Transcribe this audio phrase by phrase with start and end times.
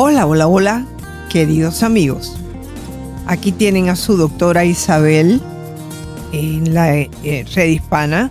[0.00, 0.86] Hola, hola, hola,
[1.28, 2.36] queridos amigos.
[3.26, 5.40] Aquí tienen a su doctora Isabel
[6.30, 8.30] en la eh, red hispana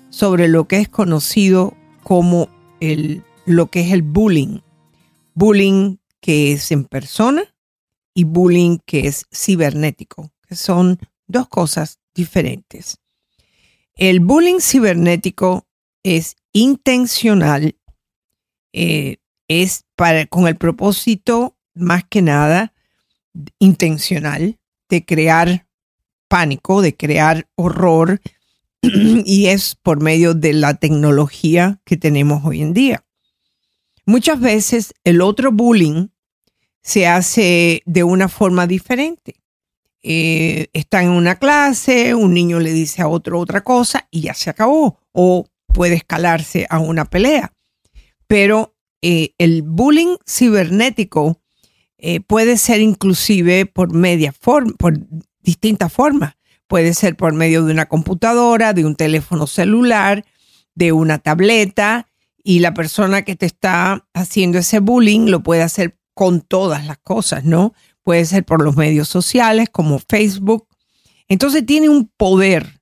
[0.10, 2.50] sobre lo que es conocido como
[2.82, 4.60] el, lo que es el bullying.
[5.34, 7.44] Bullying que es en persona
[8.14, 12.98] y bullying que es cibernético, que son dos cosas diferentes.
[13.96, 15.66] El bullying cibernético
[16.04, 17.76] es intencional,
[18.72, 22.74] eh, es para, con el propósito más que nada
[23.60, 24.60] intencional
[24.90, 25.68] de crear
[26.28, 28.22] pánico, de crear horror,
[29.26, 33.04] y es por medio de la tecnología que tenemos hoy en día.
[34.06, 36.10] Muchas veces el otro bullying
[36.82, 39.36] se hace de una forma diferente.
[40.02, 44.34] Eh, está en una clase, un niño le dice a otro otra cosa y ya
[44.34, 45.00] se acabó.
[45.14, 47.54] O puede escalarse a una pelea.
[48.28, 51.42] Pero eh, el bullying cibernético
[51.98, 54.98] eh, puede ser inclusive por media forma, por
[55.42, 56.36] distintas formas.
[56.68, 60.26] Puede ser por medio de una computadora, de un teléfono celular,
[60.76, 62.08] de una tableta,
[62.44, 66.98] y la persona que te está haciendo ese bullying lo puede hacer con todas las
[66.98, 67.74] cosas, ¿no?
[68.04, 70.68] Puede ser por los medios sociales como Facebook.
[71.30, 72.82] Entonces tiene un poder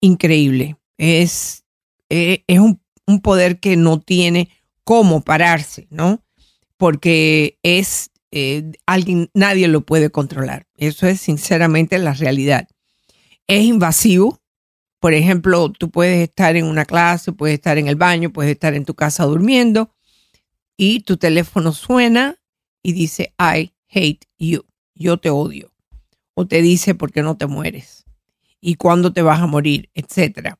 [0.00, 0.76] increíble.
[0.98, 1.61] Es
[2.14, 2.78] eh, es un,
[3.22, 4.50] poder que no tiene
[4.84, 6.22] cómo pararse, ¿no?
[6.76, 10.66] Porque es eh, alguien, nadie lo puede controlar.
[10.76, 12.68] Eso es sinceramente la realidad.
[13.46, 14.42] Es invasivo.
[15.00, 18.74] Por ejemplo, tú puedes estar en una clase, puedes estar en el baño, puedes estar
[18.74, 19.90] en tu casa durmiendo
[20.76, 22.36] y tu teléfono suena
[22.82, 25.72] y dice, I hate you, yo te odio.
[26.34, 28.04] O te dice, ¿por qué no te mueres?
[28.60, 29.88] ¿Y cuándo te vas a morir?
[29.94, 30.58] Etcétera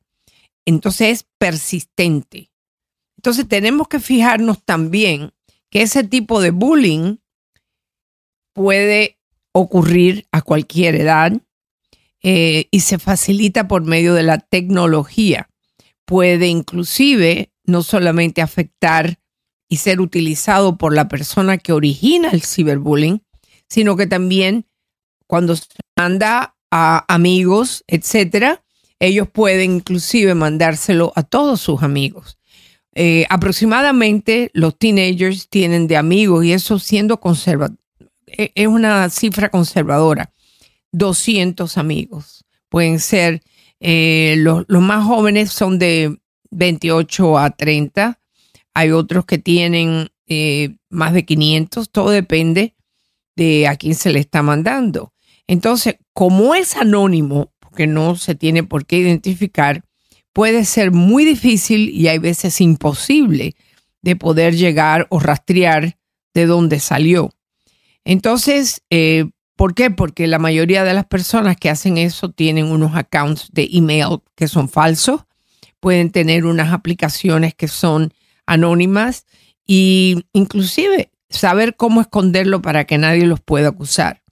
[0.65, 2.51] entonces es persistente.
[3.17, 5.33] Entonces tenemos que fijarnos también
[5.69, 7.17] que ese tipo de bullying
[8.53, 9.19] puede
[9.53, 11.33] ocurrir a cualquier edad
[12.21, 15.49] eh, y se facilita por medio de la tecnología.
[16.05, 19.19] Puede inclusive no solamente afectar
[19.69, 23.23] y ser utilizado por la persona que origina el ciberbullying,
[23.69, 24.67] sino que también
[25.27, 25.65] cuando se
[25.97, 28.63] manda a amigos, etcétera,
[29.03, 32.37] ellos pueden inclusive mandárselo a todos sus amigos.
[32.95, 37.77] Eh, aproximadamente los teenagers tienen de amigos, y eso siendo conservador,
[38.27, 40.31] e, es una cifra conservadora,
[40.93, 42.45] 200 amigos.
[42.69, 43.41] Pueden ser,
[43.81, 46.17] eh, los, más jóvenes son de
[46.51, 48.21] 28 a 30,
[48.73, 52.73] hay otros que tienen eh, más de 500, todo depende
[53.35, 55.13] de a quién se le está mandando.
[55.47, 59.83] Entonces, como es anónimo, que no se tiene por qué identificar,
[60.31, 63.55] puede ser muy difícil y hay veces imposible
[64.01, 65.97] de poder llegar o rastrear
[66.33, 67.31] de dónde salió.
[68.03, 69.25] Entonces, eh,
[69.55, 69.91] ¿por qué?
[69.91, 74.47] Porque la mayoría de las personas que hacen eso tienen unos accounts de email que
[74.47, 75.21] son falsos,
[75.79, 78.13] pueden tener unas aplicaciones que son
[78.45, 79.25] anónimas
[79.67, 84.22] e inclusive saber cómo esconderlo para que nadie los pueda acusar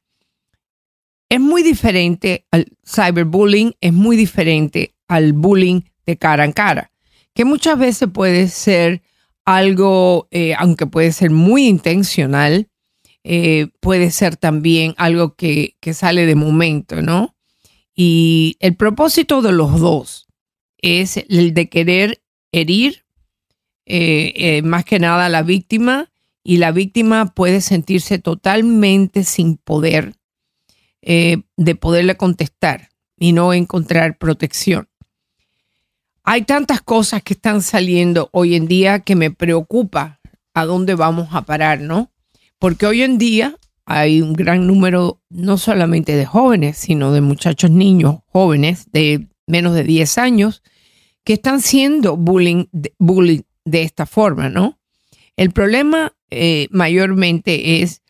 [1.31, 6.91] es muy diferente al cyberbullying, es muy diferente al bullying de cara a cara,
[7.33, 9.01] que muchas veces puede ser
[9.45, 12.67] algo, eh, aunque puede ser muy intencional,
[13.23, 17.33] eh, puede ser también algo que, sale de momento, ¿no?
[17.95, 20.27] Y el propósito de los dos
[20.79, 23.05] es el de querer herir
[23.85, 26.11] eh, más que nada a la víctima
[26.43, 30.17] y la víctima puede sentirse totalmente sin poder
[31.01, 34.87] eh, de poderle contestar y no encontrar protección.
[36.23, 40.19] Hay tantas cosas que están saliendo hoy en día que me preocupa
[40.53, 42.11] a dónde vamos a parar, ¿no?
[42.59, 47.71] Porque hoy en día hay un gran número no solamente de jóvenes, sino de muchachos
[47.71, 50.61] niños jóvenes de menos de 10 años
[51.23, 52.65] que están siendo bullying,
[52.99, 54.79] bullying de esta forma, ¿no?
[55.35, 58.01] El problema eh, mayormente es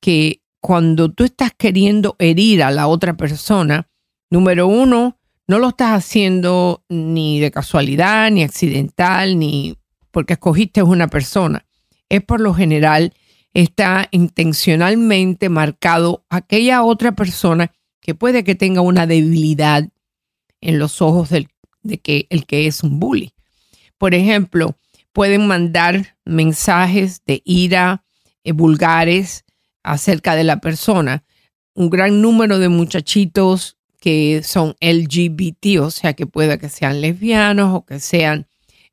[0.00, 3.88] que cuando tú estás queriendo herir a la otra persona,
[4.30, 9.76] número uno, no lo estás haciendo ni de casualidad, ni accidental, ni
[10.10, 11.64] porque escogiste una persona.
[12.08, 13.14] Es por lo general,
[13.54, 19.88] está intencionalmente marcado aquella otra persona que puede que tenga una debilidad
[20.60, 21.48] en los ojos del,
[21.82, 23.32] de que el que es un bully.
[23.96, 24.76] Por ejemplo,
[25.12, 28.04] pueden mandar mensajes de ira
[28.44, 29.44] eh, vulgares
[29.92, 31.24] acerca de la persona.
[31.74, 37.74] Un gran número de muchachitos que son LGBT, o sea, que pueda que sean lesbianos
[37.74, 38.46] o que sean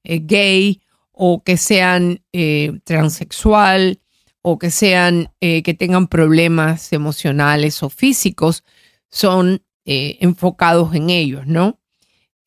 [0.03, 0.81] eh, gay
[1.11, 3.99] o que sean eh, transexual
[4.41, 8.63] o que sean que tengan problemas emocionales o físicos,
[9.09, 11.79] son enfocados en ellos, ¿no?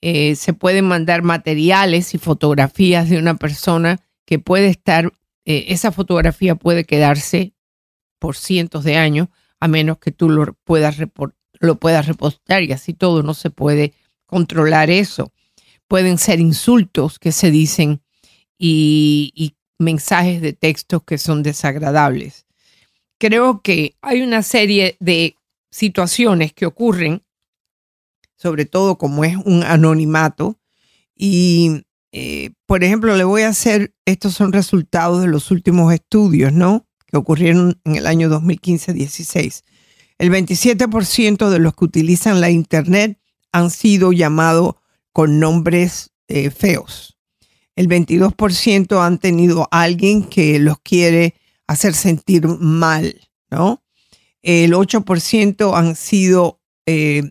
[0.00, 5.12] Eh, se pueden mandar materiales y fotografías de una persona que puede estar,
[5.44, 7.52] eh, esa fotografía puede quedarse
[8.18, 9.28] por cientos de años,
[9.60, 10.96] a menos que tú lo puedas,
[11.60, 13.94] lo puedas repostar y así todo, no se puede
[14.26, 15.32] controlar eso.
[15.86, 18.02] Pueden ser insultos que se dicen
[18.58, 22.46] y, mensajes de textos que son desagradables.
[23.16, 25.36] Creo que hay una serie de
[25.70, 27.22] situaciones que ocurren
[28.38, 30.58] sobre todo como es un anonimato.
[31.14, 31.82] Y,
[32.12, 36.86] eh, por ejemplo, le voy a hacer, estos son resultados de los últimos estudios, ¿no?
[37.08, 39.62] Que ocurrieron en el año 2015-16.
[40.18, 43.18] El 27% de los que utilizan la Internet
[43.52, 44.74] han sido llamados
[45.12, 47.18] con nombres eh, feos.
[47.76, 51.34] El 22% han tenido a alguien que los quiere
[51.66, 53.84] hacer sentir mal, ¿no?
[54.42, 57.22] El 8% han sido eh,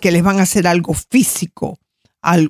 [0.00, 1.78] que les van a hacer algo físico,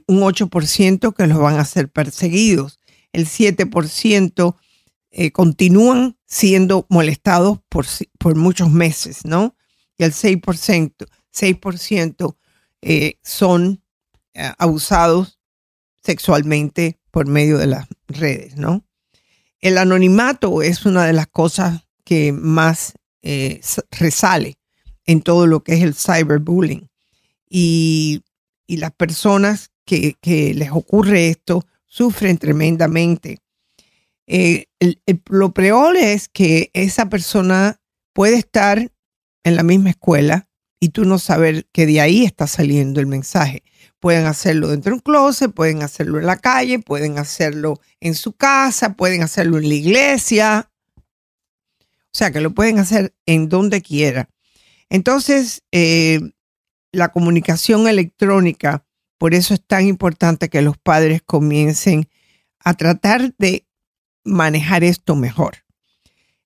[0.06, 2.80] un 8% que los van a hacer perseguidos,
[3.12, 4.56] el 7%
[5.16, 7.86] eh, continúan siendo molestados por,
[8.18, 9.56] por, muchos meses, ¿no?
[9.96, 12.36] Y el 6%, 6%
[12.82, 13.80] eh, son
[14.32, 15.38] eh, abusados
[16.02, 18.84] sexualmente por medio de las redes, ¿no?
[19.60, 22.94] El anonimato es una de las cosas que más
[23.92, 24.58] resale
[25.06, 26.90] en todo lo que es el cyberbullying
[27.48, 28.24] y,
[28.66, 30.16] las personas que,
[30.56, 33.38] les ocurre esto sufren tremendamente.
[34.26, 34.66] Eh,
[35.26, 37.80] lo peor es que esa persona
[38.12, 38.90] puede estar
[39.44, 40.48] en la misma escuela
[40.80, 43.62] y tú no saber que de ahí está saliendo el mensaje.
[44.00, 48.34] Pueden hacerlo dentro de un closet, pueden hacerlo en la calle, pueden hacerlo en su
[48.34, 50.70] casa, pueden hacerlo en la iglesia.
[50.98, 54.28] O sea, que lo pueden hacer en donde quiera.
[54.90, 56.20] Entonces, eh,
[56.92, 58.86] la comunicación electrónica,
[59.18, 62.08] por eso es tan importante que los padres comiencen
[62.60, 63.66] a tratar de
[64.24, 65.58] manejar esto mejor,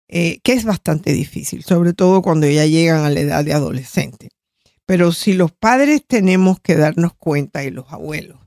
[0.08, 4.30] eh, que es bastante difícil, sobre todo cuando ya llegan a la edad de adolescente.
[4.86, 8.38] Pero si los padres tenemos que darnos cuenta y los abuelos,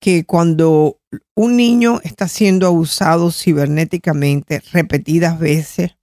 [0.00, 1.00] que cuando
[1.34, 5.96] un niño está siendo abusado cibernéticamente repetidas veces,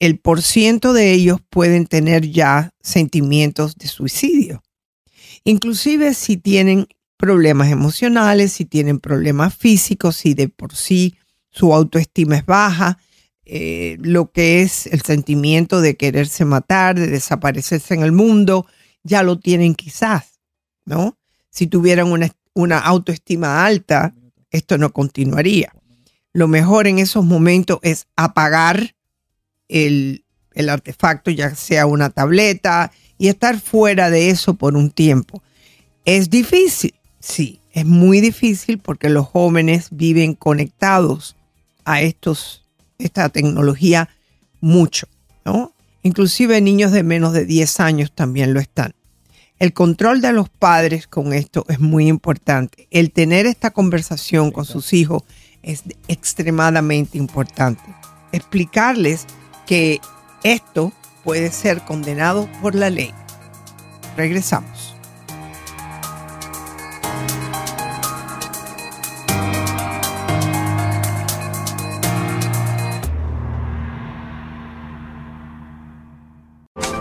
[0.00, 4.62] el por ciento de ellos pueden tener ya sentimientos de suicidio.
[5.44, 6.86] Inclusive si tienen
[7.24, 11.16] problemas emocionales, si tienen problemas físicos, si de por sí
[11.48, 12.98] su autoestima es baja,
[13.46, 18.66] eh, lo que es el sentimiento de quererse matar, de desaparecerse en el mundo,
[19.04, 20.38] ya lo tienen quizás,
[20.84, 21.16] ¿no?
[21.48, 24.14] Si tuvieran una, una autoestima alta,
[24.50, 25.72] esto no continuaría.
[26.34, 28.94] Lo mejor en esos momentos es apagar
[29.68, 30.26] el,
[30.68, 35.42] artefacto, ya sea una tableta, y estar fuera de eso por un tiempo.
[36.04, 36.94] ¿Es difícil?
[37.26, 41.36] Sí, es muy difícil porque los jóvenes viven conectados
[41.86, 42.66] a estos,
[42.98, 44.10] esta tecnología
[44.60, 45.08] mucho,
[45.42, 45.72] ¿no?
[46.02, 48.94] Inclusive niños de menos de 10 años también lo están.
[49.58, 52.88] El control de los padres con esto es muy importante.
[52.90, 55.22] El tener esta conversación con sus hijos
[55.62, 57.84] es extremadamente importante.
[58.32, 59.24] Explicarles
[59.66, 59.98] que
[60.42, 60.92] esto
[61.24, 63.14] puede ser condenado por la ley.
[64.14, 64.83] Regresamos.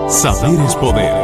[0.08, 1.23] Saber es poder.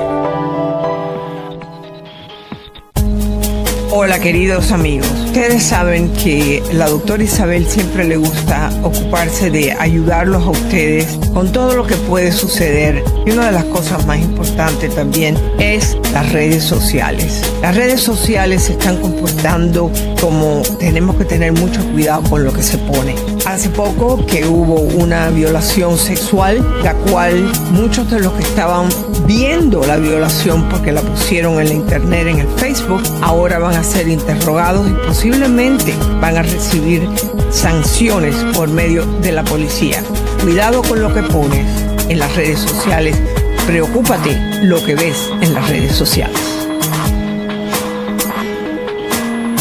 [4.02, 10.42] Hola queridos amigos, ustedes saben que la doctora Isabel siempre le gusta ocuparse de ayudarlos
[10.42, 14.94] a ustedes con todo lo que puede suceder y una de las cosas más importantes
[14.94, 17.42] también es las redes sociales.
[17.60, 22.62] Las redes sociales se están comportando como tenemos que tener mucho cuidado con lo que
[22.62, 23.14] se pone.
[23.44, 28.88] Hace poco que hubo una violación sexual, la cual muchos de los que estaban
[29.26, 33.84] viendo la violación porque la pusieron en la internet, en el Facebook, ahora van a
[33.90, 37.08] ser interrogados y posiblemente van a recibir
[37.50, 40.02] sanciones por medio de la policía.
[40.42, 41.66] Cuidado con lo que pones
[42.08, 43.20] en las redes sociales.
[43.66, 46.38] Preocúpate lo que ves en las redes sociales.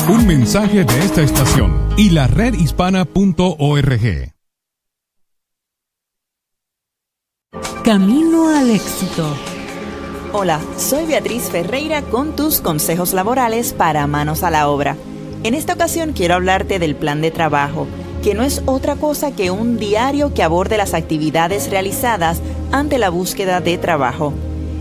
[0.07, 4.33] Un mensaje de esta estación y la redhispana.org.
[7.83, 9.36] Camino al éxito.
[10.31, 14.95] Hola, soy Beatriz Ferreira con tus consejos laborales para manos a la obra.
[15.41, 17.88] En esta ocasión quiero hablarte del plan de trabajo,
[18.24, 23.09] que no es otra cosa que un diario que aborde las actividades realizadas ante la
[23.09, 24.31] búsqueda de trabajo.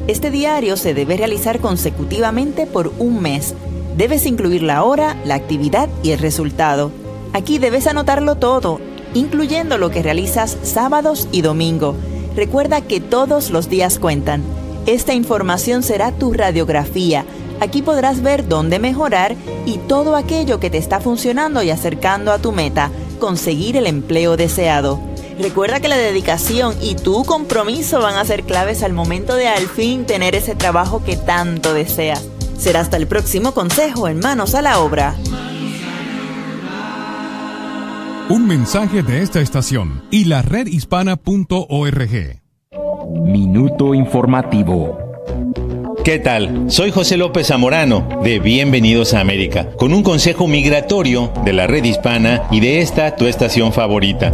[0.06, 3.54] Este diario se debe realizar consecutivamente por un mes.
[3.96, 6.92] Debes incluir la hora, la actividad y el resultado.
[7.32, 8.80] Aquí debes anotarlo todo,
[9.14, 11.94] incluyendo lo que realizas sábados y domingo.
[12.36, 14.57] Recuerda que todos los días cuentan.
[14.88, 17.26] Esta información será tu radiografía.
[17.60, 22.38] Aquí podrás ver dónde mejorar y todo aquello que te está funcionando y acercando a
[22.38, 22.90] tu meta,
[23.20, 24.98] conseguir el empleo deseado.
[25.38, 29.68] Recuerda que la dedicación y tu compromiso van a ser claves al momento de al
[29.68, 32.26] fin tener ese trabajo que tanto deseas.
[32.58, 35.14] Será hasta el próximo consejo en Manos a la Obra.
[38.30, 42.47] Un mensaje de esta estación y la redhispana.org.
[43.10, 44.98] Minuto informativo.
[46.04, 46.70] ¿Qué tal?
[46.70, 51.84] Soy José López Zamorano de Bienvenidos a América, con un consejo migratorio de la red
[51.84, 54.30] hispana y de esta tu estación favorita.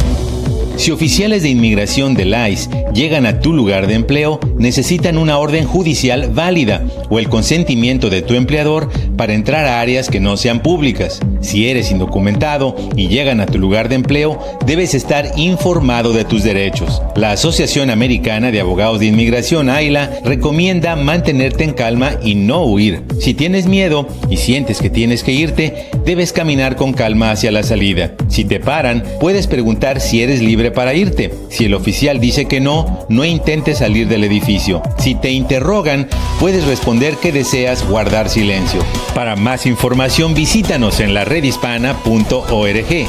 [0.77, 5.65] Si oficiales de inmigración del ICE llegan a tu lugar de empleo, necesitan una orden
[5.65, 10.61] judicial válida o el consentimiento de tu empleador para entrar a áreas que no sean
[10.61, 11.21] públicas.
[11.39, 16.43] Si eres indocumentado y llegan a tu lugar de empleo, debes estar informado de tus
[16.43, 17.01] derechos.
[17.15, 23.03] La Asociación Americana de Abogados de Inmigración, AILA, recomienda mantenerte en calma y no huir.
[23.19, 27.63] Si tienes miedo y sientes que tienes que irte, debes caminar con calma hacia la
[27.63, 28.13] salida.
[28.27, 31.33] Si te paran, puedes preguntar si eres libre para irte.
[31.49, 34.81] Si el oficial dice que no, no intentes salir del edificio.
[34.97, 36.07] Si te interrogan,
[36.39, 38.81] puedes responder que deseas guardar silencio.
[39.13, 43.07] Para más información visítanos en la redhispana.org.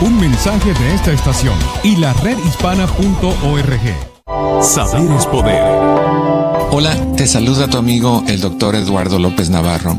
[0.00, 1.54] Un mensaje de esta estación
[1.84, 3.80] y la redhispana.org.
[4.62, 5.62] Saber es poder.
[6.70, 9.98] Hola, te saluda tu amigo el doctor Eduardo López Navarro.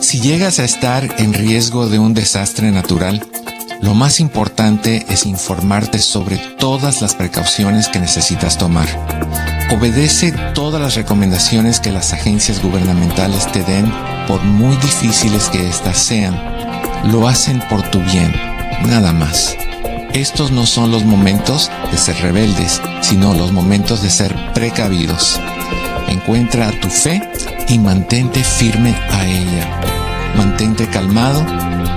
[0.00, 3.26] Si llegas a estar en riesgo de un desastre natural,
[3.80, 8.88] lo más importante es informarte sobre todas las precauciones que necesitas tomar.
[9.70, 13.92] Obedece todas las recomendaciones que las agencias gubernamentales te den,
[14.26, 16.36] por muy difíciles que éstas sean.
[17.04, 18.34] Lo hacen por tu bien,
[18.86, 19.56] nada más.
[20.12, 25.38] Estos no son los momentos de ser rebeldes, sino los momentos de ser precavidos.
[26.08, 27.22] Encuentra tu fe
[27.68, 29.97] y mantente firme a ella.
[30.38, 31.44] Mantente calmado,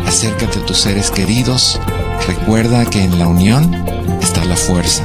[0.08, 1.80] acércate a tus seres queridos,
[2.28, 3.72] recuerda que en la unión
[4.20, 5.04] está la fuerza.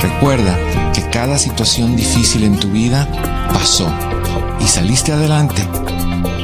[0.00, 0.56] Recuerda
[0.94, 3.08] que cada situación difícil en tu vida
[3.52, 3.92] pasó
[4.60, 5.60] y saliste adelante.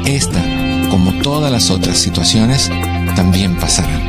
[0.06, 0.42] Esta,
[0.90, 2.68] como todas las otras situaciones,
[3.14, 4.02] también pasarán.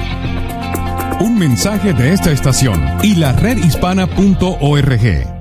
[1.22, 5.35] Un mensaje de esta estación y la redhispana.org.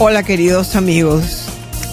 [0.00, 1.46] Hola queridos amigos,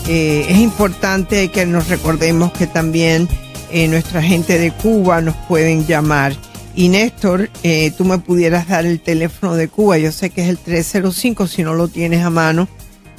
[0.08, 3.30] eh, es importante que nos recordemos que también
[3.72, 6.34] eh, nuestra gente de Cuba nos pueden llamar.
[6.76, 10.50] Y Néstor, eh, tú me pudieras dar el teléfono de Cuba, yo sé que es
[10.50, 12.68] el 305, si no lo tienes a mano,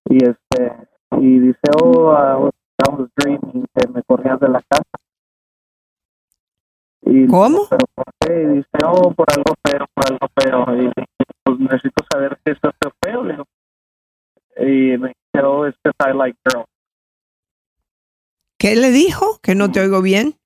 [0.07, 4.83] Y este, y dice, oh, I was, dreaming, que me corrían de la casa.
[7.03, 7.67] Y ¿Cómo?
[7.69, 8.43] Pero ¿por qué?
[8.43, 10.83] Y dice, oh, por algo feo, por algo feo.
[10.83, 10.91] Y
[11.45, 13.47] pues necesito saber qué es eso feo, le digo.
[14.57, 16.67] Y me dice, oh, es que I like girls.
[18.59, 19.41] ¿Qué le dijo?
[19.43, 20.37] Que no te oigo bien.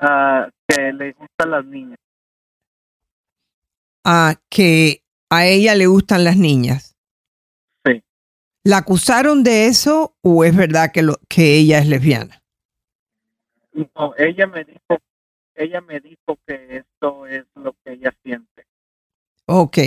[0.00, 1.98] Uh, que le gustan las niñas.
[4.04, 6.96] Ah, que a ella le gustan las niñas.
[7.84, 8.02] Sí.
[8.64, 12.42] ¿La acusaron de eso o es verdad que, lo, que ella es lesbiana?
[13.72, 14.98] No, ella me dijo,
[15.54, 18.66] ella me dijo que esto es lo que ella siente.
[19.46, 19.78] Ok,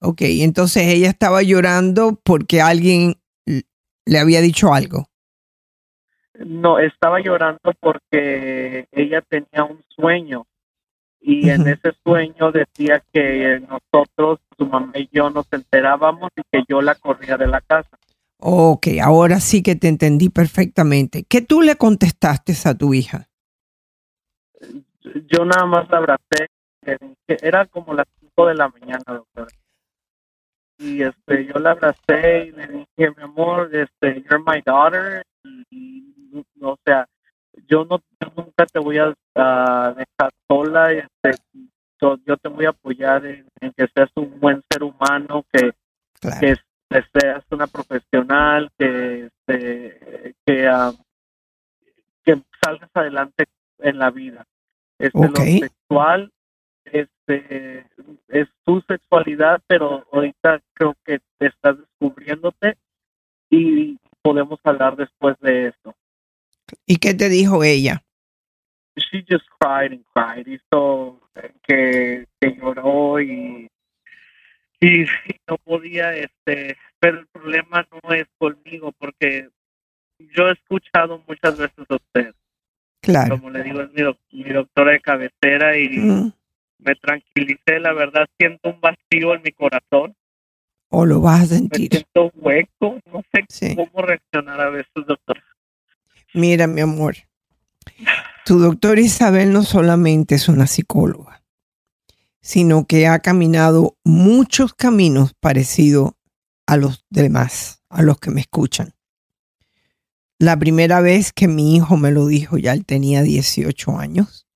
[0.00, 0.22] ok.
[0.22, 5.08] Entonces ella estaba llorando porque alguien le había dicho algo.
[6.38, 10.46] No, estaba llorando porque ella tenía un sueño
[11.28, 16.62] y en ese sueño decía que nosotros, su mamá y yo nos enterábamos y que
[16.68, 17.98] yo la corría de la casa.
[18.38, 21.24] Ok, ahora sí que te entendí perfectamente.
[21.28, 23.26] ¿Qué tú le contestaste a tu hija?
[25.28, 26.46] Yo nada más la abracé,
[27.26, 29.48] era como las 5 de la mañana, doctor.
[30.78, 35.24] Y este, yo la abracé y le dije, mi amor, este, you're my daughter.
[35.70, 36.04] Y,
[36.60, 37.04] o sea,
[37.68, 38.02] yo no
[38.36, 41.30] nunca te voy a, dejar sola, este,
[42.00, 45.72] yo, te voy a apoyar en, que seas un buen ser humano, que,
[46.40, 46.54] que,
[47.12, 50.70] seas una profesional, que, este, que,
[52.24, 53.44] que salgas adelante
[53.78, 54.44] en la vida.
[54.98, 56.32] Este, Lo sexual
[56.84, 57.86] este,
[58.28, 62.76] es tu sexualidad, pero ahorita creo que te estás descubriénte
[63.50, 65.94] y podemos hablar después de esto.
[66.86, 68.02] ¿Y qué te dijo ella?
[68.96, 70.46] She just cried and cried.
[70.46, 71.20] Hizo
[71.66, 73.68] que, que lloró y,
[74.80, 75.04] y,
[75.48, 79.48] no podía, este, pero el problema no es conmigo porque
[80.18, 82.34] yo he escuchado muchas veces a usted.
[83.02, 83.38] Claro.
[83.38, 86.32] Como le digo, es mi, doctora de cabecera y mm.
[86.78, 87.78] me tranquilicé.
[87.78, 90.16] La verdad, siento un vacío en mi corazón.
[90.88, 91.90] ¿O lo vas a sentir?
[91.92, 92.98] Me siento hueco.
[93.12, 95.42] No sé cómo reaccionar a veces, doctor.
[96.36, 97.16] Mira, mi amor,
[98.44, 101.42] tu doctora Isabel no solamente es una psicóloga,
[102.42, 106.12] sino que ha caminado muchos caminos parecidos
[106.66, 108.92] a los demás, a los que me escuchan.
[110.38, 114.46] La primera vez que mi hijo me lo dijo, ya él tenía 18 años.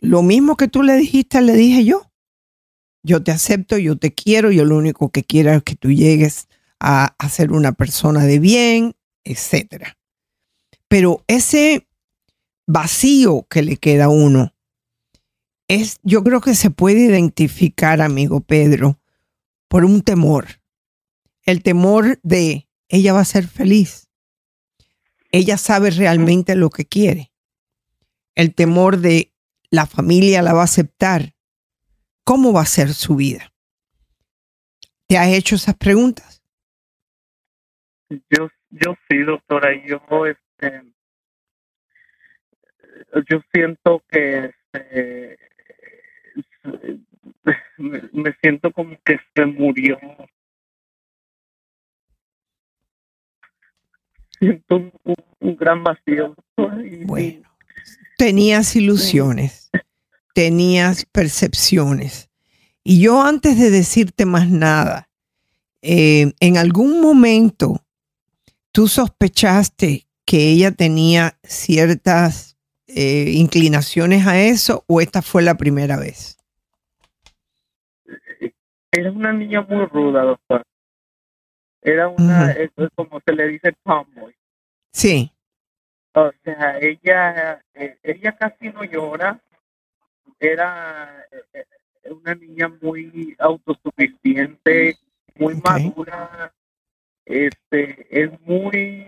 [0.00, 2.10] Lo mismo que tú le dijiste, le dije yo.
[3.02, 6.48] Yo te acepto, yo te quiero, yo lo único que quiero es que tú llegues
[6.80, 8.94] a, a ser una persona de bien,
[9.28, 9.98] etcétera.
[10.88, 11.86] Pero ese
[12.66, 14.54] vacío que le queda a uno
[15.68, 18.98] es, yo creo que se puede identificar, amigo Pedro,
[19.68, 20.62] por un temor.
[21.42, 24.08] El temor de ella va a ser feliz.
[25.30, 27.32] Ella sabe realmente lo que quiere.
[28.34, 29.34] El temor de
[29.70, 31.34] la familia la va a aceptar.
[32.24, 33.52] ¿Cómo va a ser su vida?
[35.06, 36.42] ¿Te has hecho esas preguntas?
[38.08, 39.70] Yo, yo sí, doctora.
[39.84, 40.82] Yo, este,
[43.28, 45.38] yo siento que este,
[47.78, 49.98] me, siento como que se murió.
[54.38, 56.34] Siento un, gran vacío.
[57.06, 57.48] Bueno,
[58.16, 59.70] tenías ilusiones,
[60.32, 62.30] tenías percepciones.
[62.84, 65.08] Y yo antes de decirte más nada,
[65.82, 67.84] eh, en algún momento
[68.72, 75.96] tú sospechaste que ella tenía ciertas eh, inclinaciones a eso o esta fue la primera
[75.96, 76.38] vez.
[78.90, 80.62] Era una niña muy ruda, doctor.
[81.82, 84.34] Era una, es como se le dice tomboy.
[84.92, 85.30] Sí,
[86.14, 89.40] O sea, ella, eh, ella casi no llora.
[90.40, 91.64] Era eh,
[92.04, 94.96] eh, una niña muy autosuficiente,
[95.36, 96.52] muy madura.
[97.28, 99.06] Este, es muy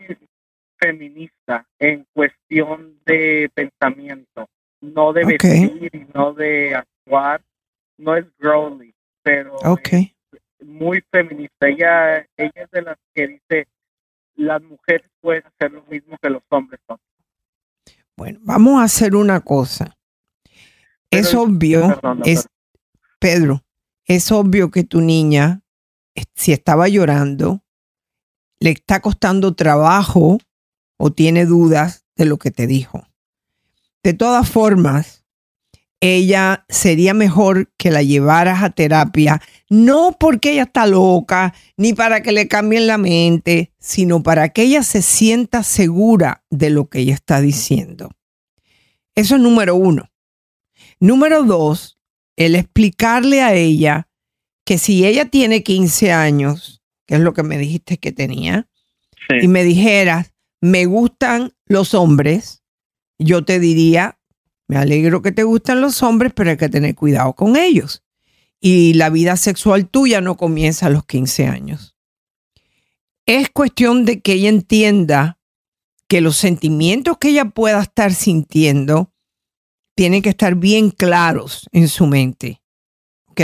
[0.78, 4.46] feminista en cuestión de pensamiento,
[4.82, 7.42] no de vestir y no de actuar.
[7.96, 9.88] No es girly, pero ok.
[10.60, 11.68] muy feminista.
[11.68, 13.68] Ella, ella es de las que dice
[14.36, 16.98] las mujeres pueden hacer lo mismo que los hombres son.
[18.16, 19.96] Bueno, vamos a hacer una cosa.
[21.10, 22.46] es obvio, perdón, es,
[23.18, 23.62] Pedro,
[24.04, 25.62] es obvio que tu niña,
[26.14, 27.62] eh, si estaba llorando,
[28.60, 30.38] le está costando trabajo
[30.98, 33.06] o tiene dudas de lo que te dijo.
[34.02, 35.24] De todas formas,
[36.00, 42.22] ella sería mejor que la llevaras a terapia, no porque ella está loca, ni para
[42.22, 47.00] que le cambien la mente, sino para que ella se sienta segura de lo que
[47.00, 48.10] ella está diciendo.
[49.14, 50.10] Eso es número uno.
[51.00, 51.98] Número dos,
[52.36, 54.08] el explicarle a ella
[54.64, 56.79] que si ella tiene 15 años,
[57.10, 58.68] que es lo que me dijiste que tenía,
[59.42, 62.62] y me dijeras, me gustan los hombres,
[63.18, 64.20] yo te diría,
[64.68, 68.04] me alegro que te gustan los hombres, pero hay que tener cuidado con ellos.
[68.60, 71.96] Y la vida sexual tuya no comienza a los 15 años.
[73.26, 75.40] Es cuestión de que ella entienda
[76.06, 79.12] que los sentimientos que ella pueda estar sintiendo
[79.96, 82.62] tienen que estar bien claros en su mente.
[83.26, 83.40] ¿Ok?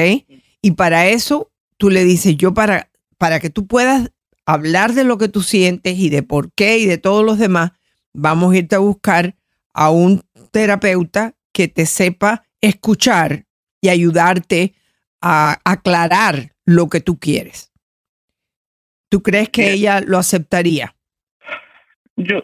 [0.62, 4.10] Y para eso tú le dices, yo para, para que tú puedas
[4.44, 7.72] hablar de lo que tú sientes y de por qué y de todos los demás,
[8.12, 9.34] vamos a irte a buscar
[9.74, 13.44] a un terapeuta que te sepa escuchar
[13.80, 14.74] y ayudarte
[15.20, 17.72] a aclarar lo que tú quieres.
[19.08, 20.94] ¿Tú crees que ella lo aceptaría?
[22.16, 22.42] Yo,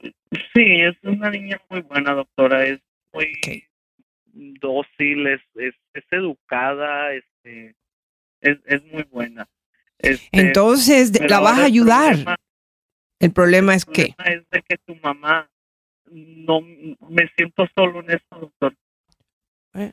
[0.54, 2.64] sí, es una niña muy buena, doctora.
[2.64, 2.80] Es
[3.12, 3.26] muy
[4.32, 7.74] dócil, es, es, es educada, este,
[8.40, 9.48] es, es muy buena.
[10.02, 12.12] Este, Entonces, la vas a el ayudar.
[12.14, 12.36] problema-
[13.20, 15.48] El problema es el que problema es de que tu mamá
[16.10, 18.76] no me siento solo en esto, doctor.
[19.74, 19.92] Eh.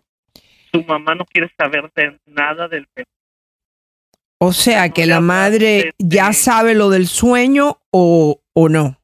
[0.73, 3.05] Su mamá no quiere saber de nada del tema.
[4.41, 8.99] O sea, que la madre ya sabe lo del sueño o, o no.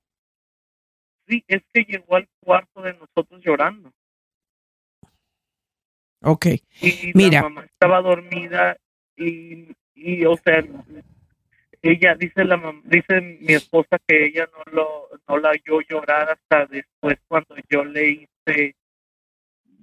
[1.27, 3.91] Sí, es que llegó al cuarto de nosotros llorando.
[6.23, 6.45] Ok.
[6.81, 7.41] y Mira.
[7.41, 8.77] la mamá estaba dormida
[9.17, 10.63] y, y o sea
[11.81, 16.65] ella dice la dice mi esposa que ella no lo no la oyó llorar hasta
[16.65, 18.75] después cuando yo le hice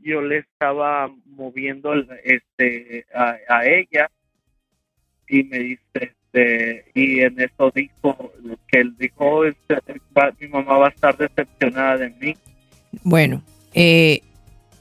[0.02, 1.94] yo le estaba moviendo
[2.24, 4.10] este a, ella
[5.28, 8.32] y me dice este y en eso dijo
[8.68, 9.76] que él dijo este,
[10.40, 12.36] mi mamá va a estar decepcionada de mí.
[13.04, 13.42] Bueno,
[13.74, 14.22] eh,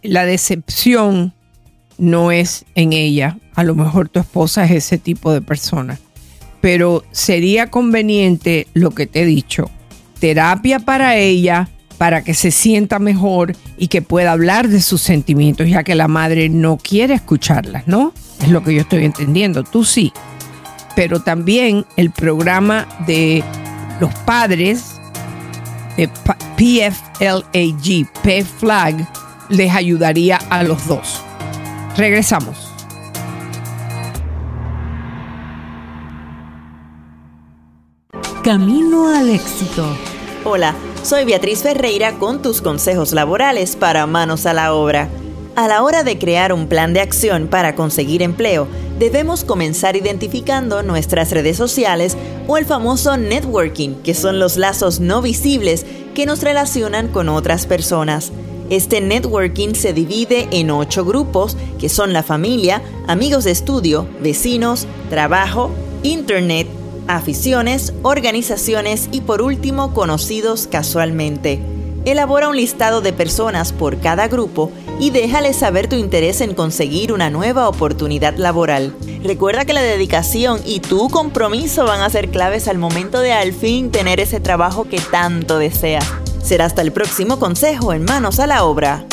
[0.02, 1.34] la decepción
[2.02, 3.38] no es en ella.
[3.54, 6.00] A lo mejor tu esposa es ese tipo de persona.
[6.60, 9.70] Pero sería conveniente lo que te he dicho.
[10.20, 15.70] Terapia para ella, para que se sienta mejor y que pueda hablar de sus sentimientos,
[15.70, 18.14] ya que la madre no quiere escucharlas, ¿no?
[18.42, 19.64] Es lo que yo estoy entendiendo.
[19.64, 20.12] Tú sí.
[20.96, 23.44] Pero también el programa de
[24.00, 25.00] los padres
[25.98, 26.10] de
[26.58, 29.08] PFLAG, PFLAG,
[29.50, 31.24] les ayudaría a los dos.
[31.98, 32.72] Regresamos.
[38.44, 39.86] Camino al éxito.
[40.46, 40.74] Hola,
[41.04, 45.10] soy Beatriz Ferreira con tus consejos laborales para manos a la obra.
[45.58, 50.82] A la hora de crear un plan de acción para conseguir empleo, debemos comenzar identificando
[50.84, 52.16] nuestras redes sociales
[52.48, 57.68] o el famoso networking, que son los lazos no visibles que nos relacionan con otras
[57.68, 58.32] personas.
[58.72, 64.88] Este networking se divide en ocho grupos, que son la familia, amigos de estudio, vecinos,
[65.10, 65.72] trabajo,
[66.04, 66.68] internet,
[67.06, 71.60] aficiones, organizaciones y por último conocidos casualmente.
[72.06, 77.12] Elabora un listado de personas por cada grupo y déjale saber tu interés en conseguir
[77.12, 78.96] una nueva oportunidad laboral.
[79.22, 83.52] Recuerda que la dedicación y tu compromiso van a ser claves al momento de al
[83.52, 86.10] fin tener ese trabajo que tanto deseas.
[86.44, 89.06] Será hasta el próximo consejo en Manos a la Obra.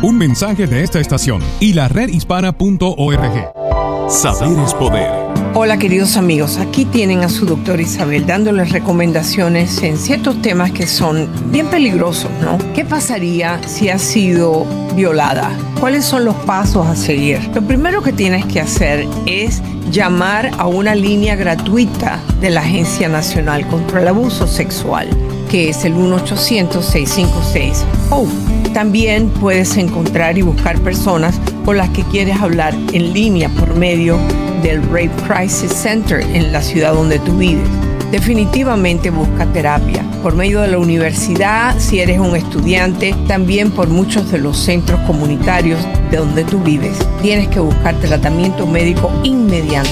[0.03, 3.62] Un mensaje de esta estación y la redhispana.org.
[4.09, 5.11] Saber es poder.
[5.55, 10.87] Hola queridos amigos, aquí tienen a su doctor Isabel dándoles recomendaciones en ciertos temas que
[10.87, 12.59] son bien peligrosos, ¿no?
[12.75, 14.65] ¿Qué pasaría si has sido
[14.95, 15.51] violada?
[15.81, 17.41] ¿Cuáles son los pasos a seguir?
[17.55, 23.09] Lo primero que tienes que hacer es llamar a una línea gratuita de la Agencia
[23.09, 25.09] Nacional contra el Abuso Sexual,
[25.51, 28.73] que es el 1-800-656-HOPE.
[28.73, 34.19] También puedes encontrar y buscar personas con las que quieres hablar en línea por medio
[34.63, 37.69] del Rape Crisis Center en la ciudad donde tú vives.
[38.11, 44.31] Definitivamente busca terapia por medio de la universidad, si eres un estudiante, también por muchos
[44.31, 46.97] de los centros comunitarios de donde tú vives.
[47.23, 49.89] Tienes que buscar tratamiento médico inmediato.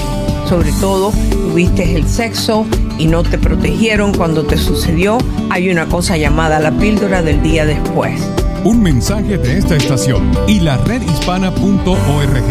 [0.46, 2.66] Sobre todo, tuviste el sexo
[2.98, 5.16] y no te protegieron cuando te sucedió,
[5.48, 8.20] hay una cosa llamada la píldora del día después.
[8.62, 12.44] Un mensaje de esta estación y la redhispana.org.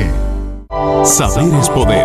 [1.05, 2.03] Saber es poder.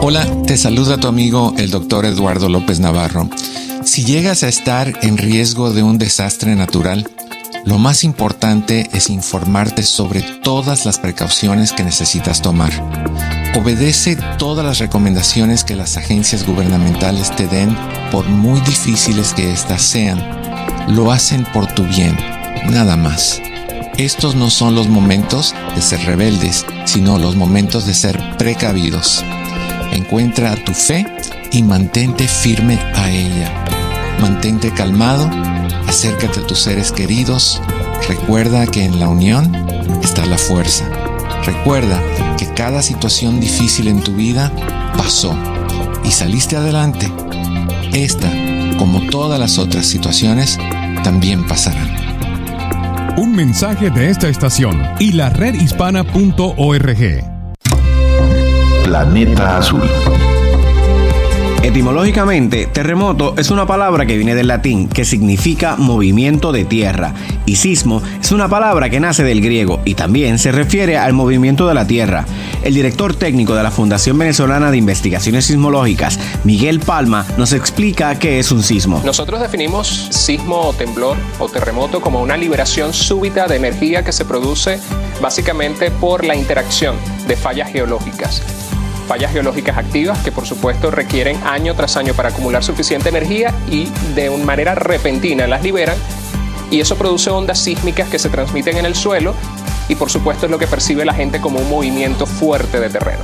[0.00, 3.28] Hola, te saluda tu amigo el doctor Eduardo López Navarro.
[3.84, 7.06] Si llegas a estar en riesgo de un desastre natural,
[7.66, 12.72] lo más importante es informarte sobre todas las precauciones que necesitas tomar.
[13.54, 17.76] Obedece todas las recomendaciones que las agencias gubernamentales te den,
[18.10, 20.24] por muy difíciles que éstas sean.
[20.88, 22.16] Lo hacen por tu bien,
[22.70, 23.40] nada más.
[23.96, 29.24] Estos no son los momentos de ser rebeldes, sino los momentos de ser precavidos.
[29.92, 31.06] Encuentra tu fe
[31.50, 33.64] y mantente firme a ella.
[34.20, 35.30] Mantente calmado,
[35.86, 37.62] acércate a tus seres queridos.
[38.08, 39.66] Recuerda que en la unión
[40.02, 40.84] está la fuerza.
[41.44, 41.98] Recuerda
[42.36, 44.52] que cada situación difícil en tu vida
[44.96, 45.34] pasó
[46.04, 47.10] y saliste adelante.
[47.92, 48.30] Esta,
[48.78, 50.58] como todas las otras situaciones,
[51.02, 52.05] también pasarán.
[53.16, 57.24] Un mensaje de esta estación y la redhispana.org.
[58.84, 59.80] Planeta Azul.
[61.66, 67.12] Etimológicamente, terremoto es una palabra que viene del latín que significa movimiento de tierra
[67.44, 71.66] y sismo es una palabra que nace del griego y también se refiere al movimiento
[71.66, 72.24] de la tierra.
[72.62, 78.38] El director técnico de la Fundación Venezolana de Investigaciones Sismológicas, Miguel Palma, nos explica qué
[78.38, 79.02] es un sismo.
[79.04, 84.24] Nosotros definimos sismo o temblor o terremoto como una liberación súbita de energía que se
[84.24, 84.78] produce
[85.20, 86.94] básicamente por la interacción
[87.26, 88.65] de fallas geológicas
[89.06, 93.88] fallas geológicas activas que por supuesto requieren año tras año para acumular suficiente energía y
[94.14, 95.96] de una manera repentina las liberan
[96.70, 99.34] y eso produce ondas sísmicas que se transmiten en el suelo
[99.88, 103.22] y por supuesto es lo que percibe la gente como un movimiento fuerte de terreno.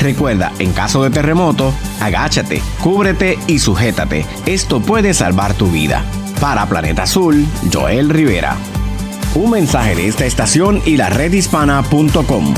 [0.00, 4.24] Recuerda, en caso de terremoto, agáchate, cúbrete y sujétate.
[4.46, 6.04] Esto puede salvar tu vida.
[6.40, 8.56] Para Planeta Azul, Joel Rivera.
[9.34, 12.54] Un mensaje de esta estación y la redhispana.com.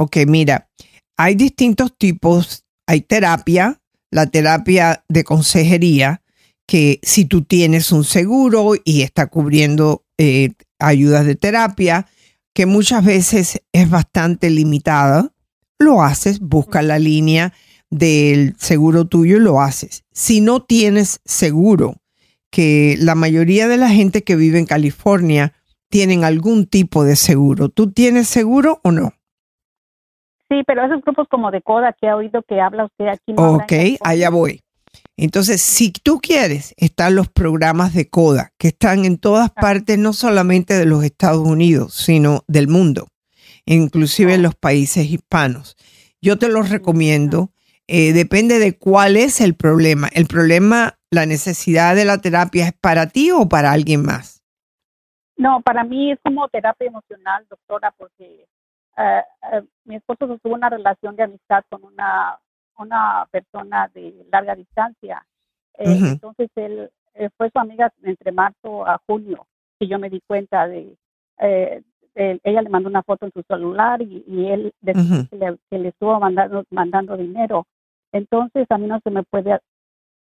[0.00, 0.70] Ok, mira,
[1.16, 2.64] hay distintos tipos.
[2.86, 6.22] Hay terapia, la terapia de consejería,
[6.66, 12.06] que si tú tienes un seguro y está cubriendo eh, ayudas de terapia,
[12.54, 15.34] que muchas veces es bastante limitada,
[15.78, 17.52] lo haces, busca la línea
[17.90, 20.04] del seguro tuyo y lo haces.
[20.12, 21.96] Si no tienes seguro,
[22.50, 25.52] que la mayoría de la gente que vive en California
[25.90, 27.68] tienen algún tipo de seguro.
[27.68, 29.12] ¿Tú tienes seguro o no?
[30.48, 33.32] Sí, pero esos grupos como de CODA que ha oído que habla usted aquí.
[33.34, 34.60] No ok, allá voy.
[35.16, 40.12] Entonces, si tú quieres, están los programas de CODA, que están en todas partes, no
[40.12, 43.08] solamente de los Estados Unidos, sino del mundo,
[43.66, 45.76] inclusive en los países hispanos.
[46.22, 47.50] Yo te los recomiendo.
[47.90, 50.08] Eh, depende de cuál es el problema.
[50.12, 54.42] ¿El problema, la necesidad de la terapia es para ti o para alguien más?
[55.36, 58.46] No, para mí es como terapia emocional, doctora, porque
[58.98, 62.36] eh, eh, mi esposo tuvo una relación de amistad con una,
[62.78, 65.24] una persona de larga distancia.
[65.74, 66.90] Eh, entonces él
[67.36, 69.46] fue su amiga entre marzo a junio
[69.78, 70.96] y yo me di cuenta de,
[72.16, 77.16] ella le mandó una foto en su celular y, él que, le, estuvo mandando, mandando
[77.16, 77.66] dinero.
[78.10, 79.60] Entonces a mí no se me puede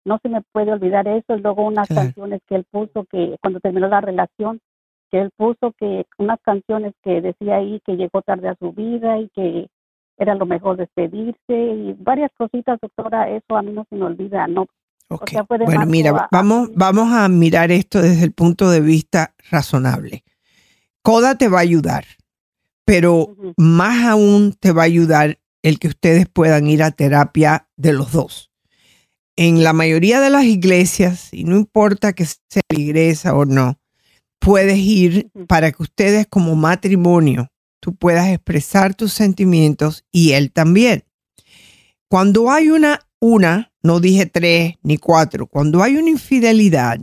[0.05, 1.35] no se me puede olvidar eso.
[1.35, 4.61] Y luego unas canciones que él puso que cuando terminó la relación
[5.11, 9.19] que él puso que unas canciones que decía ahí que llegó tarde a su vida
[9.19, 9.67] y que
[10.17, 14.47] era lo mejor despedirse y varias cositas, doctora, eso a mí no se me olvida,
[14.47, 14.67] no.
[15.65, 20.23] bueno, mira, vamos, vamos a mirar esto desde el punto de vista razonable.
[21.01, 22.03] Coda te va a ayudar,
[22.85, 27.93] pero más aún te va a ayudar el que ustedes puedan ir a terapia de
[27.93, 28.51] los dos.
[29.35, 33.78] En la mayoría de las iglesias, y no importa que sea iglesia o no,
[34.39, 41.03] puedes ir para que ustedes como matrimonio, tú puedas expresar tus sentimientos y él también.
[42.07, 46.99] Cuando hay una, una, no dije tres ni cuatro, cuando hay una infidelidad,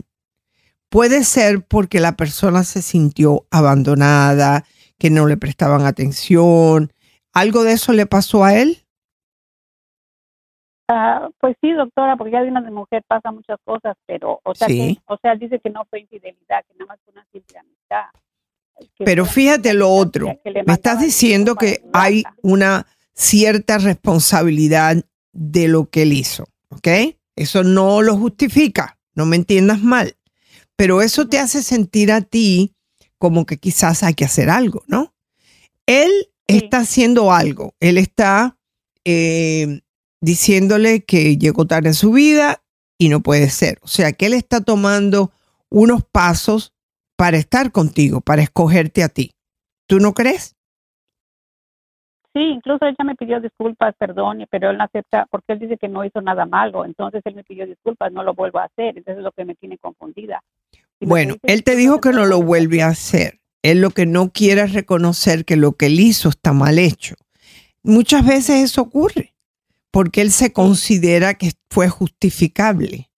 [0.89, 4.65] puede ser porque la persona se sintió abandonada,
[4.97, 6.91] que no le prestaban atención.
[7.33, 8.83] ¿Algo de eso le pasó a él?
[10.89, 14.67] Ah, pues sí, doctora, porque ya de una mujer pasa muchas cosas, pero, o sea,
[15.07, 18.05] o sea, dice que no fue infidelidad, que nada más fue una simple amistad.
[19.03, 20.27] Pero fíjate lo otro,
[20.65, 26.87] me estás diciendo que hay una cierta responsabilidad de lo que él hizo, ¿ok?
[27.35, 30.15] Eso no lo justifica, no me entiendas mal,
[30.75, 32.75] pero eso te hace sentir a ti
[33.17, 35.13] como que quizás hay que hacer algo, ¿no?
[35.87, 36.11] Él
[36.45, 38.57] está haciendo algo, él está
[39.03, 39.81] eh,
[40.21, 42.61] diciéndole que llegó tarde en su vida
[42.97, 43.79] y no puede ser.
[43.81, 45.31] O sea, que él está tomando
[45.69, 46.73] unos pasos
[47.15, 49.31] para estar contigo, para escogerte a ti.
[49.87, 50.55] ¿Tú no crees?
[52.33, 55.87] Sí, incluso ella me pidió disculpas, perdón, pero él no acepta porque él dice que
[55.87, 56.85] no hizo nada malo.
[56.85, 58.89] Entonces él me pidió disculpas, no lo vuelvo a hacer.
[58.97, 60.43] Entonces es lo que me tiene confundida.
[60.99, 63.39] bueno, él te dijo que no lo vuelve a hacer.
[63.63, 67.15] Él lo que no quiere es reconocer que lo que él hizo está mal hecho.
[67.81, 69.33] Muchas veces eso ocurre
[69.91, 73.09] porque él se considera que fue justificable,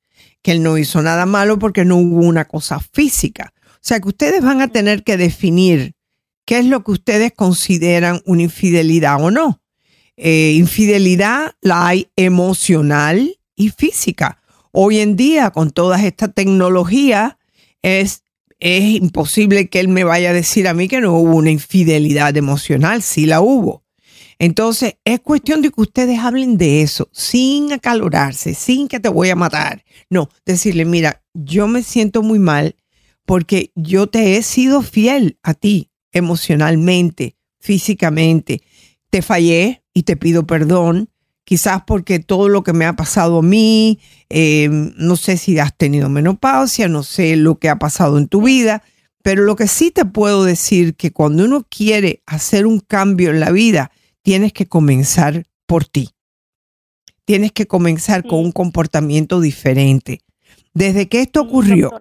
[0.42, 3.54] que él no hizo nada malo porque no hubo una cosa física.
[3.76, 5.94] O sea que ustedes van a tener que definir
[6.46, 9.62] qué es lo que ustedes consideran una infidelidad o no.
[10.18, 14.42] Eh, infidelidad la hay emocional y física.
[14.72, 17.38] Hoy en día, con toda esta tecnología,
[17.82, 18.24] es,
[18.60, 22.36] es imposible que él me vaya a decir a mí que no hubo una infidelidad
[22.36, 23.84] emocional, sí la hubo.
[24.40, 29.30] Entonces, es cuestión de que ustedes hablen de eso sin acalorarse, sin que te voy
[29.30, 29.84] a matar.
[30.10, 32.76] No, decirle, mira, yo me siento muy mal
[33.26, 38.64] porque yo te he sido fiel a ti emocionalmente, físicamente.
[39.10, 41.10] Te fallé y te pido perdón,
[41.44, 45.76] quizás porque todo lo que me ha pasado a mí, eh, no sé si has
[45.76, 48.84] tenido menopausia, no sé lo que ha pasado en tu vida,
[49.22, 53.42] pero lo que sí te puedo decir que cuando uno quiere hacer un cambio en
[53.42, 53.92] la vida,
[54.22, 56.10] tienes que comenzar por ti.
[57.26, 60.20] Tienes que comenzar con un comportamiento diferente.
[60.74, 61.92] Desde que esto ocurrió,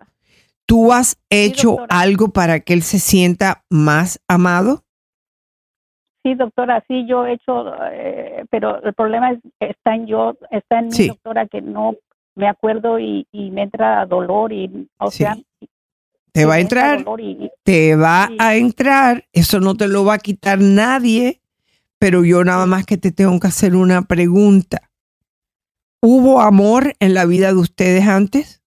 [0.66, 4.85] ¿tú has hecho algo para que él se sienta más amado?
[6.23, 10.81] Sí, doctora, sí, yo he hecho, eh, pero el problema es, está en yo, está
[10.81, 11.95] en mi doctora, que no
[12.35, 15.37] me acuerdo y, me entra dolor y, o sea,
[16.33, 17.05] te va a entrar,
[17.64, 21.41] te va a entrar, eso no te lo va a quitar nadie,
[21.99, 24.88] pero yo nada más que te tengo que hacer una pregunta.
[26.01, 28.62] ¿Hubo amor en la vida de ustedes antes?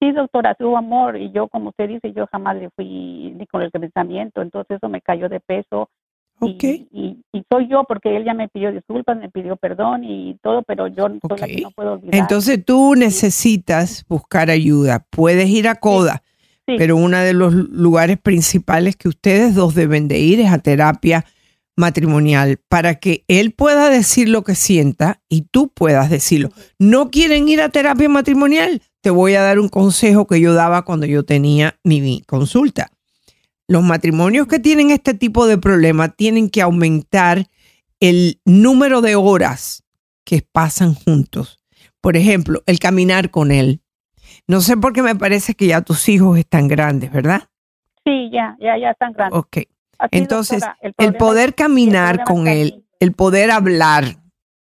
[0.00, 3.62] Sí, doctora, hubo amor y yo, como usted dice, yo jamás le fui ni con
[3.62, 5.88] el pensamiento, entonces eso me cayó de peso.
[6.40, 6.88] Okay.
[6.90, 10.88] Y, soy yo porque él ya me pidió disculpas, me pidió perdón y todo, pero
[10.88, 12.14] yo no puedo olvidar.
[12.14, 15.06] Entonces tú necesitas buscar ayuda.
[15.10, 16.22] Puedes ir a CODA,
[16.66, 21.24] pero uno de los lugares principales que ustedes dos deben de ir es a terapia
[21.76, 26.50] matrimonial para que él pueda decir lo que sienta y tú puedas decirlo.
[26.78, 28.82] ¿No quieren ir a terapia matrimonial?
[29.00, 32.90] Te voy a dar un consejo que yo daba cuando yo tenía mi consulta.
[33.66, 37.46] Los matrimonios que tienen este tipo de problema tienen que aumentar
[38.00, 39.82] el número de horas
[40.24, 41.60] que pasan juntos.
[42.00, 43.80] Por ejemplo, el caminar con él.
[44.46, 47.48] No sé por qué me parece que ya tus hijos están grandes, ¿verdad?
[48.04, 49.38] Sí, ya, ya, ya están grandes.
[49.38, 49.73] Ok.
[50.10, 50.62] Entonces,
[50.98, 54.18] el, poder caminar con él, el poder hablar,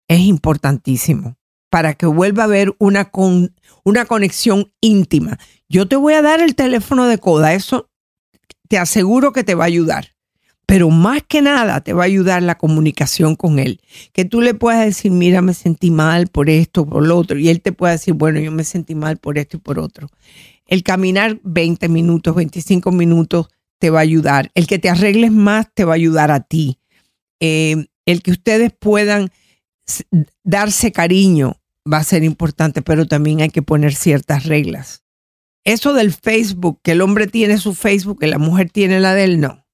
[0.08, 1.36] es importantísimo
[1.70, 5.38] para que vuelva a haber una, con, una conexión íntima.
[5.68, 7.90] Yo te voy a dar el teléfono de Coda, eso
[8.68, 10.14] te aseguro que te va a ayudar.
[10.66, 13.80] Pero más que nada te va a ayudar la comunicación con él.
[14.12, 17.38] Que tú le puedas decir, mira, me sentí mal por esto, por lo otro.
[17.38, 20.10] Y él te pueda decir, bueno, yo me sentí mal por esto y por otro.
[20.66, 24.50] El caminar 20 minutos, 25 minutos te va a ayudar.
[24.54, 26.78] El que te arregles más te va a ayudar a ti.
[27.40, 29.30] Eh, el que ustedes puedan
[30.44, 31.60] darse cariño
[31.90, 35.04] va a ser importante, pero también hay que poner ciertas reglas.
[35.64, 39.24] Eso del Facebook, que el hombre tiene su Facebook, que la mujer tiene la de
[39.24, 39.66] él, no.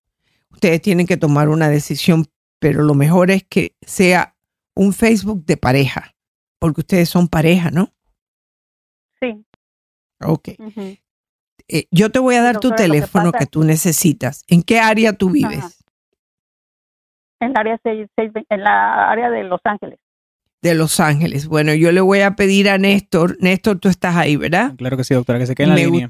[0.50, 2.26] Ustedes tienen que tomar una decisión,
[2.58, 4.36] pero lo mejor es que sea
[4.74, 6.16] un Facebook de pareja,
[6.58, 7.92] porque ustedes son pareja, ¿no?
[9.20, 9.44] Sí.
[10.20, 10.50] Ok.
[11.68, 14.44] Eh, yo te voy a dar tu teléfono que, tú necesitas.
[14.48, 15.84] ¿En qué área tú vives?
[17.40, 19.98] En, la área en la área de Los Ángeles.
[20.60, 21.46] De Los Ángeles.
[21.46, 23.36] Bueno, yo le voy a pedir a Néstor.
[23.40, 24.74] Néstor, tú estás ahí, ¿verdad?
[24.76, 26.08] Claro que sí, doctora, que se quede en la me línea.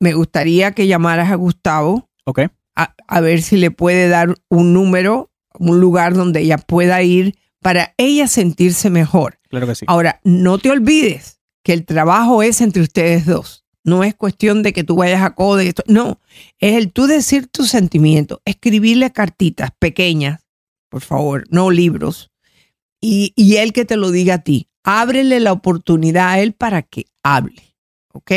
[0.00, 2.08] me gustaría que llamaras a Gustavo.
[2.24, 2.40] Ok.
[2.76, 7.36] A, a ver si le puede dar un número, un lugar donde ella pueda ir
[7.60, 9.38] para ella sentirse mejor.
[9.48, 9.86] Claro que sí.
[9.88, 13.64] Ahora, no te olvides que el trabajo es entre ustedes dos.
[13.88, 15.72] No es cuestión de que tú vayas a code.
[15.86, 16.20] No,
[16.58, 20.40] es el tú decir tus sentimientos, escribirle cartitas pequeñas,
[20.88, 22.30] por favor, no libros,
[23.00, 24.68] y, y él que te lo diga a ti.
[24.84, 27.74] Ábrele la oportunidad a él para que hable,
[28.12, 28.32] ¿ok?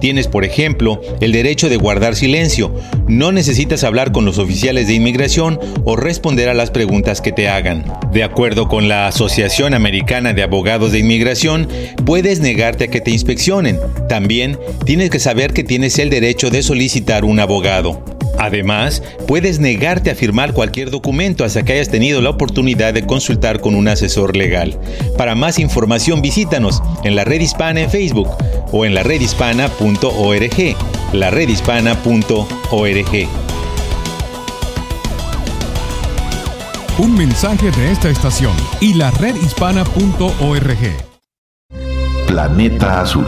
[0.00, 2.74] Tienes, por ejemplo, el derecho de guardar silencio.
[3.06, 7.48] No necesitas hablar con los oficiales de inmigración o responder a las preguntas que te
[7.48, 7.84] hagan.
[8.12, 11.68] De acuerdo con la Asociación Americana de Abogados de Inmigración,
[12.04, 13.78] puedes negarte a que te inspeccionen.
[14.08, 18.17] También tienes que saber que tienes el derecho de solicitar un abogado.
[18.38, 23.60] Además, puedes negarte a firmar cualquier documento hasta que hayas tenido la oportunidad de consultar
[23.60, 24.78] con un asesor legal.
[25.16, 28.28] Para más información visítanos en la red hispana en Facebook
[28.72, 30.76] o en la redhispana.org.
[31.12, 33.28] La redhispana.org.
[36.98, 40.78] Un mensaje de esta estación y la redhispana.org.
[42.26, 43.26] Planeta Azul.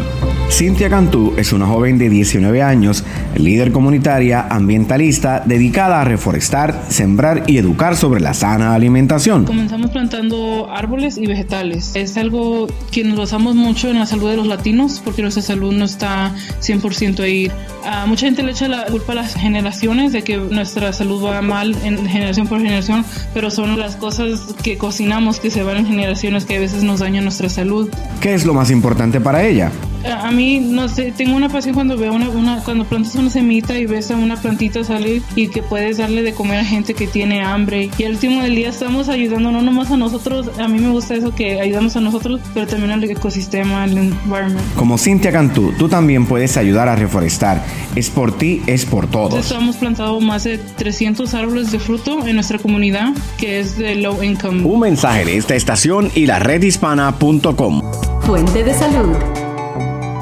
[0.50, 3.04] Cintia Cantú es una joven de 19 años,
[3.36, 9.44] líder comunitaria ambientalista dedicada a reforestar, sembrar y educar sobre la sana alimentación.
[9.44, 11.92] Comenzamos plantando árboles y vegetales.
[11.94, 15.72] Es algo que nos basamos mucho en la salud de los latinos porque nuestra salud
[15.72, 17.50] no está 100% ahí.
[17.86, 21.40] A mucha gente le echa la culpa a las generaciones de que nuestra salud va
[21.40, 25.86] mal en generación por generación, pero son las cosas que cocinamos que se van en
[25.86, 27.88] generaciones que a veces nos dañan nuestra salud.
[28.20, 29.70] ¿Qué es lo más importante para ella?
[30.04, 33.78] A mí, no sé, tengo una pasión cuando veo una, una, cuando plantas una semita
[33.78, 37.06] y ves a una plantita salir y que puedes darle de comer a gente que
[37.06, 37.90] tiene hambre.
[37.98, 41.14] Y al último del día estamos ayudando no nomás a nosotros, a mí me gusta
[41.14, 44.60] eso que ayudamos a nosotros, pero también al ecosistema, al environment.
[44.76, 47.62] Como Cintia Cantú, tú también puedes ayudar a reforestar.
[47.94, 49.30] Es por ti, es por todos.
[49.34, 53.96] Entonces, hemos plantado más de 300 árboles de fruto en nuestra comunidad, que es de
[53.96, 54.64] low income.
[54.64, 57.82] Un mensaje de esta estación y la redhispana.com.
[58.22, 59.49] Fuente de salud.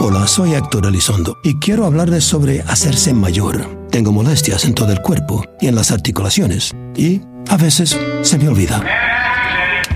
[0.01, 3.89] Hola, soy Héctor Elizondo y quiero hablarles sobre hacerse mayor.
[3.91, 8.47] Tengo molestias en todo el cuerpo y en las articulaciones y a veces se me
[8.47, 9.08] olvida.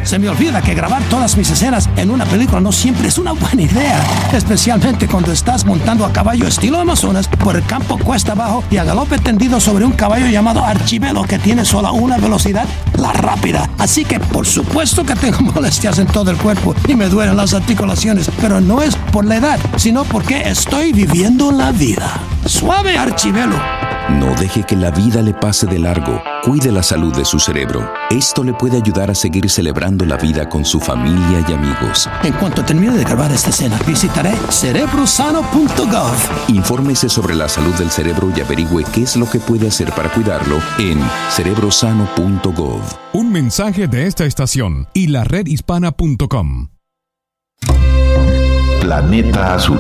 [0.05, 3.33] Se me olvida que grabar todas mis escenas en una película no siempre es una
[3.33, 4.01] buena idea,
[4.33, 8.85] especialmente cuando estás montando a caballo estilo Amazonas por el campo cuesta abajo y a
[8.85, 12.67] galope tendido sobre un caballo llamado Archivelo que tiene solo una velocidad,
[12.99, 13.71] la rápida.
[13.79, 17.55] Así que por supuesto que tengo molestias en todo el cuerpo y me duelen las
[17.55, 22.21] articulaciones, pero no es por la edad, sino porque estoy viviendo la vida.
[22.45, 23.57] Suave Archivelo.
[24.19, 26.32] No deje que la vida le pase de largo.
[26.43, 27.88] Cuide la salud de su cerebro.
[28.11, 32.09] Esto le puede ayudar a seguir celebrando la vida con su familia y amigos.
[32.24, 36.49] En cuanto termine de grabar esta escena, visitaré cerebrosano.gov.
[36.49, 40.12] Infórmese sobre la salud del cerebro y averigüe qué es lo que puede hacer para
[40.12, 40.99] cuidarlo en
[41.30, 42.80] cerebrosano.gov.
[43.12, 46.70] Un mensaje de esta estación y la redhispana.com.
[48.80, 49.78] Planeta Azul.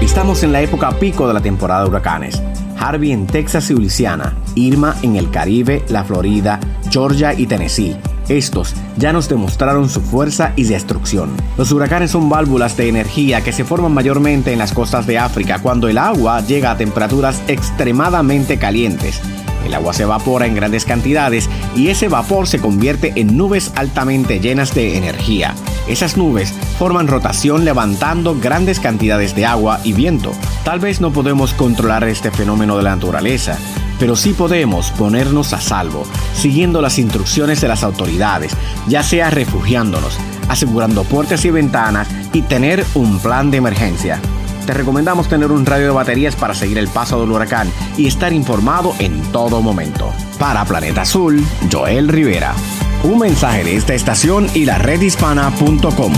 [0.00, 2.42] Estamos en la época pico de la temporada de huracanes.
[2.78, 6.60] Harvey en Texas y Luisiana, Irma en el Caribe, la Florida,
[6.90, 7.96] Georgia y Tennessee.
[8.28, 11.30] Estos ya nos demostraron su fuerza y destrucción.
[11.56, 15.60] Los huracanes son válvulas de energía que se forman mayormente en las costas de África
[15.60, 19.20] cuando el agua llega a temperaturas extremadamente calientes.
[19.64, 24.40] El agua se evapora en grandes cantidades y ese vapor se convierte en nubes altamente
[24.40, 25.54] llenas de energía.
[25.88, 30.32] Esas nubes forman rotación levantando grandes cantidades de agua y viento.
[30.64, 33.58] Tal vez no podemos controlar este fenómeno de la naturaleza,
[33.98, 36.04] pero sí podemos ponernos a salvo,
[36.34, 38.56] siguiendo las instrucciones de las autoridades,
[38.86, 40.16] ya sea refugiándonos,
[40.48, 44.20] asegurando puertas y ventanas y tener un plan de emergencia.
[44.64, 48.32] Te recomendamos tener un radio de baterías para seguir el paso del huracán y estar
[48.32, 50.12] informado en todo momento.
[50.38, 52.54] Para Planeta Azul, Joel Rivera.
[53.02, 56.12] Un mensaje de esta estación y la redhispana.com.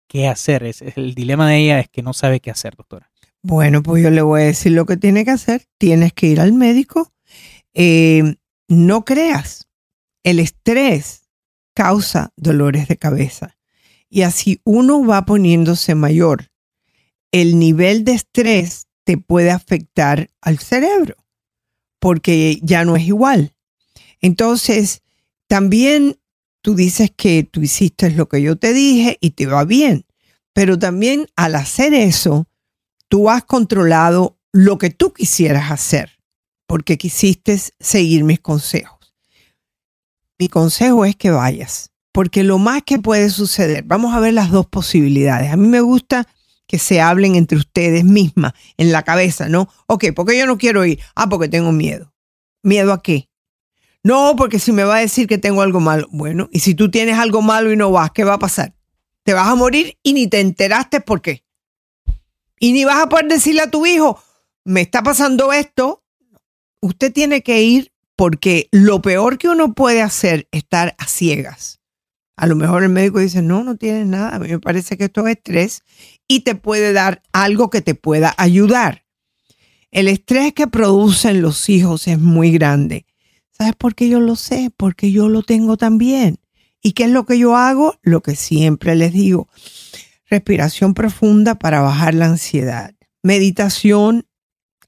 [0.07, 0.63] qué hacer.
[0.63, 3.11] Es, es- el dilema de ella es que no sabe qué hacer, doctora.
[3.41, 5.65] Bueno, pues yo le voy a decir lo que tiene que hacer.
[5.77, 7.11] Tienes que ir al médico.
[7.73, 8.35] Eh,
[8.67, 9.67] no creas,
[10.23, 11.29] el estrés
[11.73, 13.55] causa dolores de cabeza.
[14.09, 16.49] Y así uno va poniéndose mayor.
[17.41, 21.15] El nivel de estrés te puede afectar al cerebro
[21.99, 23.53] porque ya no es igual.
[24.21, 25.03] Entonces,
[25.47, 26.17] también
[26.61, 30.05] tú dices que tú hiciste lo que yo te dije y te va bien,
[30.51, 32.47] pero también al hacer eso,
[33.07, 36.19] tú has controlado lo que tú quisieras hacer,
[36.65, 39.13] porque quisiste seguir mis consejos.
[40.39, 44.49] Mi consejo es que vayas, porque lo más que puede suceder, vamos a ver las
[44.49, 45.51] dos posibilidades.
[45.51, 46.27] A mí me gusta
[46.67, 49.69] que se hablen entre ustedes mismas en la cabeza, ¿no?
[49.87, 50.99] Ok, porque yo no quiero ir?
[51.15, 52.13] Ah, porque tengo miedo.
[52.61, 53.29] ¿Miedo a qué?
[54.03, 56.07] No, porque si me va a decir que tengo algo malo.
[56.11, 58.75] Bueno, y si tú tienes algo malo y no vas, ¿qué va a pasar?
[59.23, 61.43] Te vas a morir y ni te enteraste por qué.
[62.59, 64.21] Y ni vas a poder decirle a tu hijo,
[64.63, 66.03] me está pasando esto.
[66.81, 71.79] Usted tiene que ir porque lo peor que uno puede hacer es estar a ciegas.
[72.35, 75.05] A lo mejor el médico dice, no, no tienes nada, a mí me parece que
[75.05, 75.81] esto es estrés
[76.27, 79.05] y te puede dar algo que te pueda ayudar.
[79.91, 83.05] El estrés que producen los hijos es muy grande.
[83.51, 84.71] ¿Sabes por qué yo lo sé?
[84.75, 86.39] Porque yo lo tengo también.
[86.81, 87.95] ¿Y qué es lo que yo hago?
[88.03, 89.47] Lo que siempre les digo.
[90.29, 92.93] Respiración profunda para bajar la ansiedad.
[93.23, 94.27] Meditación,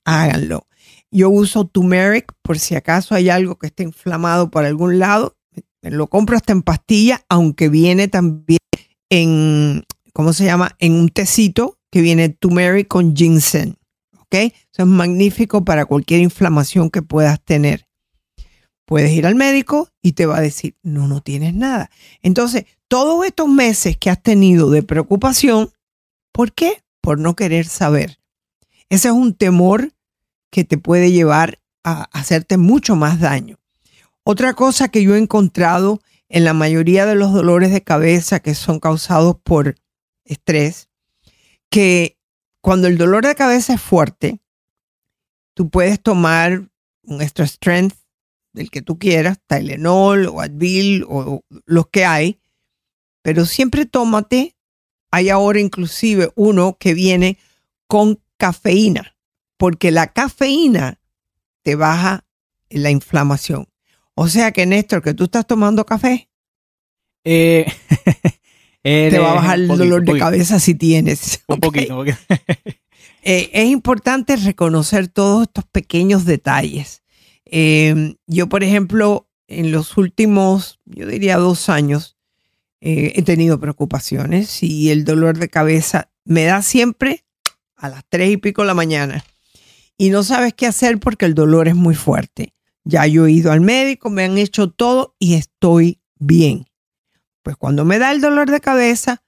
[0.04, 0.68] háganlo.
[1.12, 5.38] Yo uso turmeric por si acaso hay algo que esté inflamado por algún lado.
[5.82, 8.60] Lo compro hasta en pastilla, aunque viene también
[9.10, 10.76] en, ¿cómo se llama?
[10.80, 13.78] En un tecito que viene turmeric con ginseng.
[14.20, 14.36] ¿Ok?
[14.36, 14.54] Eso
[14.84, 17.88] es magnífico para cualquier inflamación que puedas tener.
[18.86, 21.92] Puedes ir al médico y te va a decir, no, no tienes nada.
[22.22, 25.72] Entonces, todos estos meses que has tenido de preocupación,
[26.32, 26.84] ¿por qué?
[27.02, 28.20] Por no querer saber.
[28.90, 29.94] Ese es un temor
[30.52, 33.60] que te puede llevar a hacerte mucho más daño.
[34.24, 38.56] Otra cosa que yo he encontrado en la mayoría de los dolores de cabeza que
[38.56, 39.76] son causados por
[40.30, 40.90] estrés,
[41.70, 42.18] que
[42.62, 44.42] cuando el dolor de cabeza es fuerte,
[45.54, 46.70] tú puedes tomar
[47.04, 47.96] un extra strength
[48.54, 52.40] del que tú quieras, Tylenol o Advil o los que hay,
[53.22, 54.56] pero siempre tómate,
[55.12, 57.38] hay ahora inclusive uno que viene
[57.88, 59.16] con cafeína,
[59.58, 61.00] porque la cafeína
[61.64, 62.26] te baja
[62.70, 63.68] la inflamación.
[64.16, 66.30] O sea que, Néstor, que tú estás tomando café,
[67.26, 67.66] Eh,
[69.12, 70.26] te va a bajar el poquito, dolor de poquito.
[70.26, 71.44] cabeza si tienes.
[71.48, 72.04] Un poquito.
[73.22, 77.04] Eh, es importante reconocer todos estos pequeños detalles.
[77.44, 82.18] Eh, yo, por ejemplo, en los últimos, yo diría dos años,
[82.82, 87.26] eh, he tenido preocupaciones y el dolor de cabeza me da siempre
[87.76, 89.26] a las tres y pico de la mañana.
[89.98, 92.54] Y no sabes qué hacer porque el dolor es muy fuerte.
[92.86, 96.69] Ya yo he ido al médico, me han hecho todo y estoy bien.
[97.50, 99.24] Pues cuando me da el dolor de cabeza,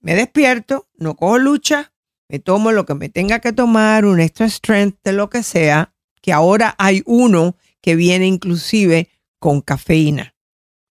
[0.00, 1.92] me despierto, no cojo lucha,
[2.26, 5.94] me tomo lo que me tenga que tomar, un extra strength de lo que sea,
[6.22, 10.34] que ahora hay uno que viene inclusive con cafeína,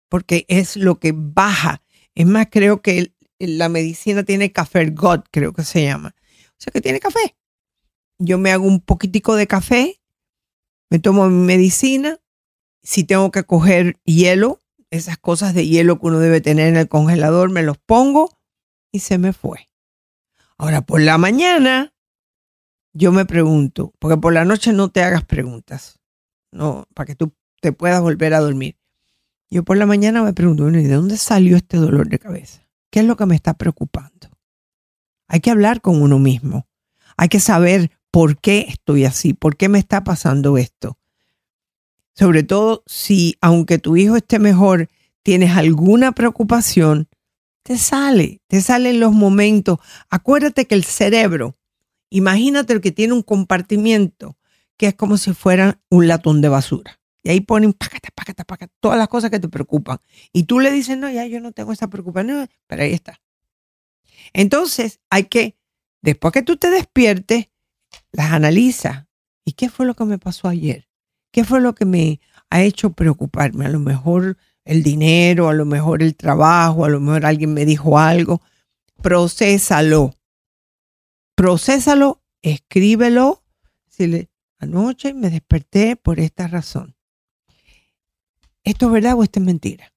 [0.09, 1.83] porque es lo que baja.
[2.15, 6.15] Es más, creo que la medicina tiene café God, creo que se llama.
[6.53, 7.37] O sea que tiene café.
[8.19, 10.01] Yo me hago un poquitico de café,
[10.89, 12.19] me tomo mi medicina.
[12.83, 14.62] Si tengo que coger hielo,
[14.93, 18.39] esas cosas de hielo que uno debe tener en el congelador, me los pongo
[18.93, 19.69] y se me fue.
[20.59, 21.95] Ahora, por la mañana,
[22.93, 25.99] yo me pregunto, porque por la noche no te hagas preguntas,
[26.53, 27.33] no, para que tú
[27.63, 28.77] te puedas volver a dormir.
[29.51, 32.67] Yo por la mañana me pregunto, bueno, ¿y de dónde salió este dolor de cabeza?
[32.91, 34.29] ¿Qué es lo que me está preocupando?
[35.27, 36.69] Hay que hablar con uno mismo.
[37.17, 40.99] Hay que saber por qué estoy así, por qué me está pasando esto.
[42.15, 44.89] Sobre todo si, aunque tu hijo esté mejor,
[45.23, 47.09] tienes alguna preocupación,
[47.63, 49.79] te sale, te sale en los momentos.
[50.11, 51.57] Acuérdate que el cerebro,
[52.11, 54.37] imagínate el que tiene un compartimiento
[54.77, 57.01] que es como si fuera un latón de basura.
[57.23, 59.99] Y ahí ponen pácata, pácata, pácata, todas las cosas que te preocupan.
[60.33, 63.21] Y tú le dices, no, ya yo no tengo esa preocupación, pero ahí está.
[64.33, 65.57] Entonces hay que,
[66.01, 67.49] después que tú te despiertes,
[68.11, 69.09] las analiza.
[69.45, 70.89] ¿Y qué fue lo que me pasó ayer?
[71.33, 72.21] ¿Qué fue lo que me
[72.51, 73.65] ha hecho preocuparme?
[73.67, 77.65] A lo mejor el dinero, a lo mejor el trabajo, a lo mejor alguien me
[77.65, 78.43] dijo algo.
[79.01, 80.15] Procésalo.
[81.35, 83.43] Procésalo, escríbelo.
[83.87, 86.95] Decirle, anoche me desperté por esta razón.
[88.63, 89.93] ¿Esto es verdad o esto es mentira?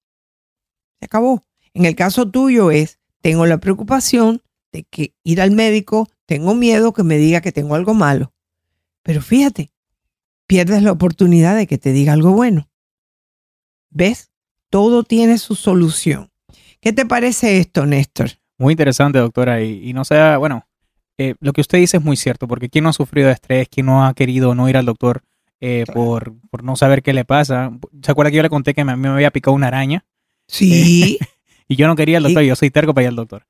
[1.00, 1.44] Se acabó.
[1.74, 6.94] En el caso tuyo es, tengo la preocupación de que ir al médico, tengo miedo
[6.94, 8.34] que me diga que tengo algo malo.
[9.04, 9.72] Pero fíjate,
[10.48, 12.68] pierdes la oportunidad de que te diga algo bueno.
[13.90, 14.32] ¿Ves?
[14.70, 16.32] Todo tiene su solución.
[16.82, 18.32] ¿Qué te parece esto, Néstor?
[18.58, 19.62] Muy interesante, doctora.
[19.62, 20.68] Y, y no sea, bueno,
[21.18, 23.68] eh, lo que usted dice es muy cierto, porque ¿quién no ha sufrido de estrés?
[23.70, 25.22] ¿Quién no ha querido no ir al doctor
[25.62, 27.72] eh, por, por no saber qué le pasa?
[28.02, 30.06] ¿Se acuerda que yo le conté que me- a mí me había picado una araña?
[30.48, 31.18] Sí.
[31.68, 33.46] y yo no quería al doctor, yo soy terco para ir al doctor.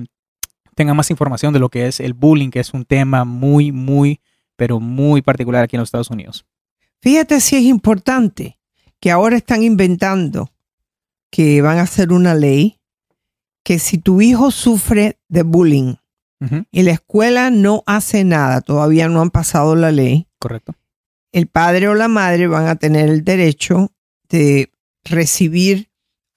[0.74, 4.20] tengan más información de lo que es el bullying, que es un tema muy, muy,
[4.57, 6.47] pero muy particular aquí en los Estados Unidos.
[7.01, 8.59] Fíjate si es importante
[8.99, 10.51] que ahora están inventando
[11.31, 12.78] que van a hacer una ley
[13.62, 15.95] que si tu hijo sufre de bullying
[16.70, 20.74] y la escuela no hace nada, todavía no han pasado la ley, Correcto.
[21.33, 23.93] el padre o la madre van a tener el derecho
[24.31, 24.72] de
[25.05, 25.89] recibir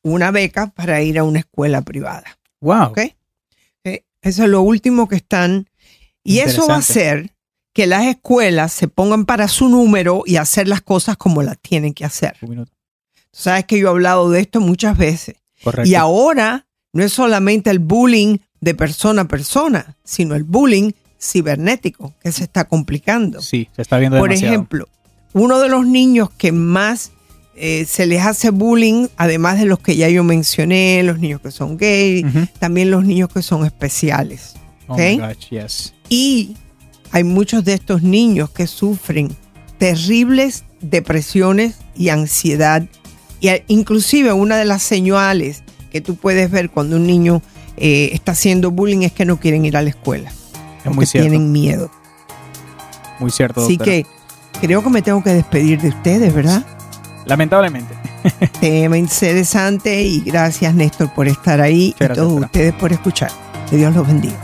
[0.03, 2.37] una beca para ir a una escuela privada.
[2.61, 2.93] Wow.
[4.23, 5.67] Eso es lo último que están.
[6.23, 7.31] Y eso va a hacer
[7.73, 11.93] que las escuelas se pongan para su número y hacer las cosas como las tienen
[11.93, 12.37] que hacer.
[13.31, 15.35] Sabes que yo he hablado de esto muchas veces.
[15.63, 15.89] Correcto.
[15.89, 22.13] Y ahora no es solamente el bullying de persona a persona, sino el bullying cibernético
[22.21, 23.41] que se está complicando.
[23.41, 24.53] Sí, se está viendo Por demasiado.
[24.53, 24.87] ejemplo,
[25.33, 27.11] uno de los niños que más
[27.55, 31.51] eh, se les hace bullying, además de los que ya yo mencioné, los niños que
[31.51, 32.25] son gay,
[32.59, 34.53] también los niños que son especiales.
[34.87, 34.99] Oh ¿ok?
[34.99, 35.93] my gosh, yes.
[36.09, 36.55] Y
[37.11, 39.35] hay muchos de estos niños que sufren
[39.77, 42.83] terribles depresiones y ansiedad.
[43.39, 47.41] Y inclusive una de las señales que tú puedes ver cuando un niño
[47.77, 50.31] eh, está haciendo bullying es que no quieren ir a la escuela.
[50.83, 51.29] Es muy cierto.
[51.29, 51.91] tienen miedo.
[53.19, 54.05] Muy cierto, Así que
[54.59, 56.65] creo que me tengo que despedir de ustedes, ¿verdad?
[57.25, 57.95] Lamentablemente.
[58.59, 63.31] Tema interesante y gracias Néstor por estar ahí y gracias, todos ustedes por escuchar.
[63.69, 64.37] Que Dios los bendiga.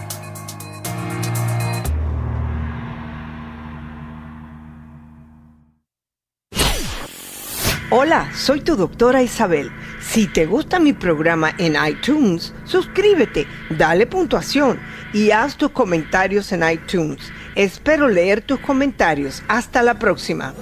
[7.92, 9.72] Hola, soy tu doctora Isabel.
[10.00, 14.80] Si te gusta mi programa en iTunes, suscríbete, dale puntuación
[15.12, 17.20] y haz tus comentarios en iTunes.
[17.56, 19.42] Espero leer tus comentarios.
[19.48, 20.54] Hasta la próxima.